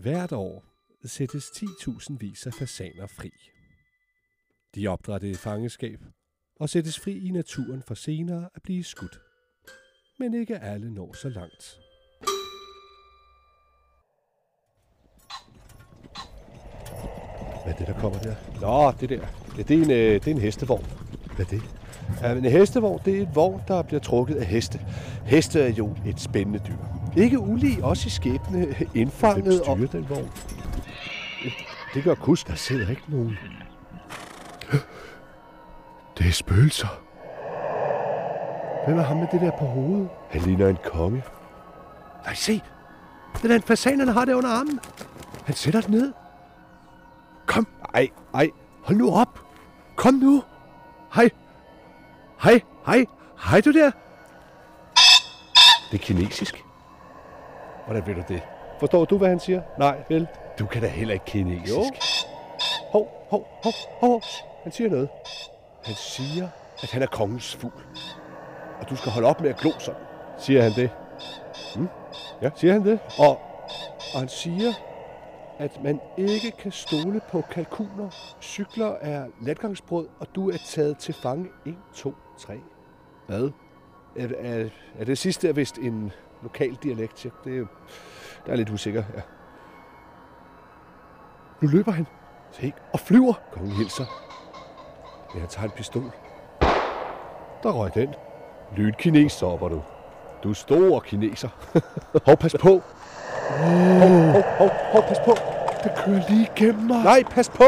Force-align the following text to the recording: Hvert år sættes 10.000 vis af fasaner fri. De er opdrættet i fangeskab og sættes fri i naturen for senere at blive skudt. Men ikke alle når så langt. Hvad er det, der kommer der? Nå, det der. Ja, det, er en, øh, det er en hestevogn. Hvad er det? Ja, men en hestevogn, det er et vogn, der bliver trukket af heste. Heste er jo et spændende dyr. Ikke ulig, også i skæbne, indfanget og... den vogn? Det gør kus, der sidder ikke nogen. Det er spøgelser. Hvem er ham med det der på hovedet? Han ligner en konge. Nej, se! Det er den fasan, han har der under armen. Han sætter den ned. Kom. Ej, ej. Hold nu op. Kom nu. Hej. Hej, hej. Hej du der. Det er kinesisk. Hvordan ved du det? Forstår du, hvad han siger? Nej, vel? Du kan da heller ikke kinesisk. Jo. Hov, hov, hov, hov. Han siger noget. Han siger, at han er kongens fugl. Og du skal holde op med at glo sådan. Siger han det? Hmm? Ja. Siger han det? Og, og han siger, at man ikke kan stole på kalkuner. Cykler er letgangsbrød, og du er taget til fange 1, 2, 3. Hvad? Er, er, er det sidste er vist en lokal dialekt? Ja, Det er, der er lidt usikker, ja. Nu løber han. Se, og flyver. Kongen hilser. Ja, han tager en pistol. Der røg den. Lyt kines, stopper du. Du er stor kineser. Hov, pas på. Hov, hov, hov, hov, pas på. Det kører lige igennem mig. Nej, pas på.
Hvert 0.00 0.32
år 0.32 0.64
sættes 1.04 1.44
10.000 1.44 2.16
vis 2.18 2.46
af 2.46 2.54
fasaner 2.54 3.06
fri. 3.06 3.30
De 4.74 4.84
er 4.84 4.90
opdrættet 4.90 5.28
i 5.28 5.34
fangeskab 5.34 6.00
og 6.60 6.68
sættes 6.68 7.00
fri 7.00 7.26
i 7.26 7.30
naturen 7.30 7.82
for 7.82 7.94
senere 7.94 8.48
at 8.54 8.62
blive 8.62 8.84
skudt. 8.84 9.20
Men 10.18 10.34
ikke 10.34 10.58
alle 10.58 10.94
når 10.94 11.12
så 11.12 11.28
langt. 11.28 11.78
Hvad 17.64 17.72
er 17.72 17.78
det, 17.78 17.86
der 17.86 18.00
kommer 18.00 18.18
der? 18.18 18.34
Nå, 18.60 18.92
det 19.00 19.08
der. 19.08 19.26
Ja, 19.56 19.62
det, 19.62 19.78
er 19.78 19.84
en, 19.84 19.90
øh, 19.90 20.14
det 20.14 20.26
er 20.26 20.30
en 20.30 20.40
hestevogn. 20.40 20.86
Hvad 21.36 21.46
er 21.46 21.50
det? 21.50 21.62
Ja, 22.22 22.34
men 22.34 22.44
en 22.44 22.52
hestevogn, 22.52 23.00
det 23.04 23.18
er 23.18 23.22
et 23.22 23.34
vogn, 23.34 23.62
der 23.68 23.82
bliver 23.82 24.00
trukket 24.00 24.34
af 24.34 24.46
heste. 24.46 24.78
Heste 25.26 25.60
er 25.60 25.72
jo 25.72 25.96
et 26.06 26.20
spændende 26.20 26.58
dyr. 26.68 26.99
Ikke 27.16 27.38
ulig, 27.38 27.84
også 27.84 28.06
i 28.06 28.10
skæbne, 28.10 28.74
indfanget 28.94 29.62
og... 29.62 29.78
den 29.78 30.08
vogn? 30.08 30.30
Det 31.94 32.04
gør 32.04 32.14
kus, 32.14 32.44
der 32.44 32.54
sidder 32.54 32.90
ikke 32.90 33.02
nogen. 33.08 33.38
Det 36.18 36.26
er 36.26 36.32
spøgelser. 36.32 36.88
Hvem 38.86 38.98
er 38.98 39.02
ham 39.02 39.16
med 39.16 39.26
det 39.32 39.40
der 39.40 39.50
på 39.50 39.64
hovedet? 39.64 40.08
Han 40.30 40.40
ligner 40.40 40.68
en 40.68 40.78
konge. 40.84 41.24
Nej, 42.24 42.34
se! 42.34 42.60
Det 43.36 43.44
er 43.44 43.48
den 43.48 43.62
fasan, 43.62 43.98
han 43.98 44.08
har 44.08 44.24
der 44.24 44.34
under 44.34 44.50
armen. 44.50 44.80
Han 45.44 45.54
sætter 45.54 45.80
den 45.80 45.90
ned. 45.90 46.12
Kom. 47.46 47.66
Ej, 47.94 48.08
ej. 48.34 48.50
Hold 48.82 48.98
nu 48.98 49.14
op. 49.14 49.38
Kom 49.96 50.14
nu. 50.14 50.42
Hej. 51.14 51.30
Hej, 52.42 52.60
hej. 52.86 53.04
Hej 53.50 53.60
du 53.60 53.72
der. 53.72 53.90
Det 55.90 56.00
er 56.00 56.04
kinesisk. 56.04 56.64
Hvordan 57.90 58.06
ved 58.06 58.14
du 58.14 58.22
det? 58.28 58.42
Forstår 58.78 59.04
du, 59.04 59.18
hvad 59.18 59.28
han 59.28 59.40
siger? 59.40 59.62
Nej, 59.78 59.96
vel? 60.08 60.26
Du 60.58 60.66
kan 60.66 60.82
da 60.82 60.88
heller 60.88 61.14
ikke 61.14 61.24
kinesisk. 61.24 61.76
Jo. 61.76 61.84
Hov, 62.92 63.26
hov, 63.30 63.48
hov, 63.62 63.72
hov. 64.00 64.22
Han 64.62 64.72
siger 64.72 64.90
noget. 64.90 65.08
Han 65.84 65.94
siger, 65.94 66.48
at 66.82 66.90
han 66.90 67.02
er 67.02 67.06
kongens 67.06 67.56
fugl. 67.56 67.72
Og 68.80 68.90
du 68.90 68.96
skal 68.96 69.12
holde 69.12 69.28
op 69.28 69.40
med 69.40 69.50
at 69.50 69.56
glo 69.56 69.70
sådan. 69.78 70.00
Siger 70.38 70.62
han 70.62 70.72
det? 70.72 70.90
Hmm? 71.76 71.88
Ja. 72.42 72.50
Siger 72.54 72.72
han 72.72 72.84
det? 72.84 72.98
Og, 73.18 73.40
og 74.14 74.18
han 74.18 74.28
siger, 74.28 74.72
at 75.58 75.82
man 75.82 76.00
ikke 76.16 76.50
kan 76.50 76.72
stole 76.72 77.20
på 77.30 77.42
kalkuner. 77.50 78.36
Cykler 78.42 78.94
er 79.00 79.26
letgangsbrød, 79.42 80.08
og 80.20 80.26
du 80.34 80.50
er 80.50 80.58
taget 80.66 80.98
til 80.98 81.14
fange 81.14 81.48
1, 81.66 81.74
2, 81.94 82.14
3. 82.38 82.60
Hvad? 83.26 83.50
Er, 84.16 84.28
er, 84.38 84.68
er 84.98 85.04
det 85.04 85.18
sidste 85.18 85.48
er 85.48 85.52
vist 85.52 85.78
en 85.78 86.12
lokal 86.42 86.78
dialekt? 86.82 87.24
Ja, 87.24 87.30
Det 87.44 87.58
er, 87.58 87.64
der 88.46 88.52
er 88.52 88.56
lidt 88.56 88.70
usikker, 88.70 89.02
ja. 89.16 89.20
Nu 91.60 91.68
løber 91.68 91.92
han. 91.92 92.06
Se, 92.52 92.72
og 92.92 93.00
flyver. 93.00 93.32
Kongen 93.52 93.72
hilser. 93.72 94.04
Ja, 95.34 95.40
han 95.40 95.48
tager 95.48 95.64
en 95.64 95.70
pistol. 95.70 96.10
Der 97.62 97.70
røg 97.70 97.94
den. 97.94 98.14
Lyt 98.76 98.96
kines, 98.96 99.32
stopper 99.32 99.68
du. 99.68 99.82
Du 100.42 100.50
er 100.50 100.54
stor 100.54 101.00
kineser. 101.00 101.48
Hov, 102.26 102.36
pas 102.36 102.56
på. 102.60 102.68
Hov, 102.68 104.08
hov, 104.08 104.42
hov, 104.58 104.70
hov, 104.92 105.02
pas 105.02 105.18
på. 105.24 105.30
Det 105.84 105.92
kører 105.96 106.28
lige 106.28 106.48
igennem 106.56 106.86
mig. 106.86 107.04
Nej, 107.04 107.22
pas 107.30 107.48
på. 107.48 107.64